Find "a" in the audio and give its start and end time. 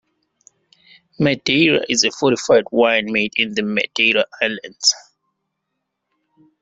2.03-2.09